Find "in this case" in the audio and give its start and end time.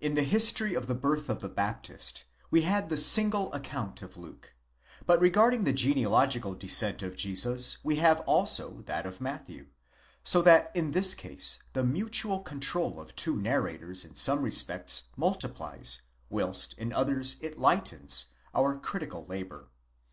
10.74-11.62